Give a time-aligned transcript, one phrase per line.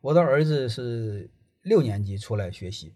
[0.00, 1.28] 我的儿子是
[1.62, 2.94] 六年级出来学习，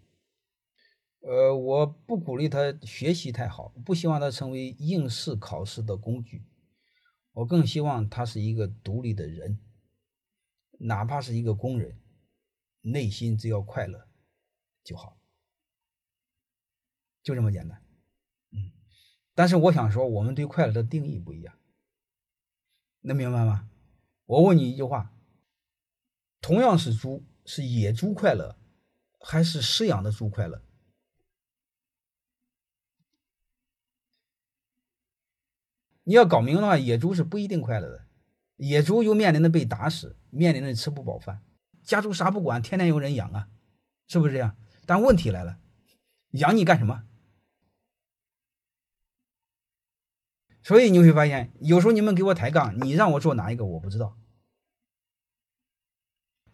[1.19, 6.45] 呃，我不鼓励他学习太好，不希望他成为应试考试的工具，
[7.33, 9.59] 我更希望他是一个独立的人，
[10.79, 11.99] 哪怕是一个工人，
[12.81, 14.07] 内心只要快乐
[14.81, 15.17] 就好，
[17.21, 17.83] 就这么简单。
[18.51, 18.71] 嗯，
[19.35, 21.53] 但是我想说，我们对快乐的定义不一样，
[23.01, 23.69] 能明白吗？
[24.25, 25.12] 我问你一句话。
[26.43, 28.57] 同样是猪，是野猪快乐，
[29.17, 30.61] 还是饲养的猪快乐？
[36.03, 38.05] 你要搞明白的话，野猪是不一定快乐的。
[38.57, 41.41] 野猪又面临着被打死，面临着吃不饱饭。
[41.81, 43.47] 家猪啥不管，天天有人养啊，
[44.07, 44.57] 是不是这样？
[44.85, 45.59] 但问题来了，
[46.31, 47.05] 养你干什么？
[50.61, 54.17] 所以你会发现，有时候你们给我抬杠，你让我做哪一个，我不知道。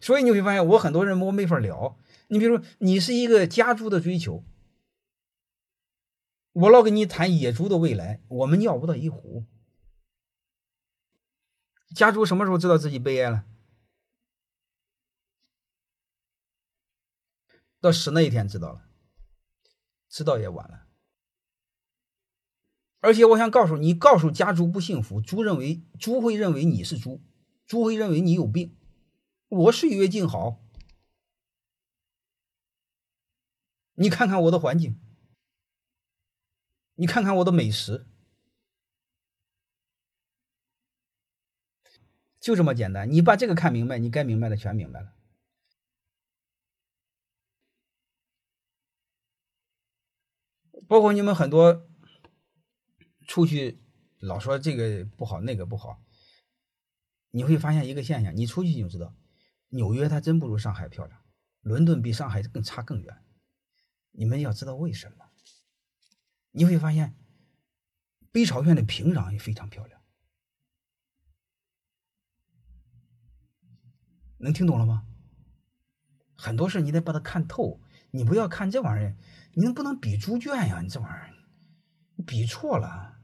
[0.00, 1.98] 所以你会发现，我很多人我没法聊。
[2.28, 4.44] 你比如说，你是一个家猪的追求，
[6.52, 9.44] 我老跟你谈野猪的未来，我们尿不到一壶。
[11.94, 13.44] 家猪什么时候知道自己悲哀了？
[17.80, 18.88] 到死那一天知道了，
[20.08, 20.86] 知道也晚了。
[23.00, 27.20] 而且我想告诉你，告诉家猪不幸福，猪认为猪会认为你是猪，
[27.66, 28.76] 猪会认为你有病。
[29.50, 30.64] 我岁月静好，
[33.94, 35.00] 你看看我的环境，
[36.94, 38.06] 你看看我的美食，
[42.38, 43.10] 就这么简单。
[43.10, 45.16] 你把这个看明白，你该明白的全明白了。
[50.86, 51.88] 包括你们很多
[53.26, 53.82] 出去
[54.20, 56.00] 老说这个不好那个不好，
[57.30, 59.16] 你会发现一个现象，你出去就知道。
[59.70, 61.20] 纽约它真不如上海漂亮，
[61.62, 63.24] 伦敦比上海更差更远。
[64.12, 65.24] 你们要知道为什么？
[66.50, 67.14] 你会发现，
[68.32, 70.00] 北朝鲜的平壤也非常漂亮。
[74.38, 75.06] 能听懂了吗？
[76.34, 77.80] 很多事你得把它看透，
[78.10, 79.16] 你不要看这玩意儿，
[79.52, 80.80] 你能不能比猪圈呀？
[80.80, 81.34] 你这玩意儿，
[82.16, 83.19] 你比错了。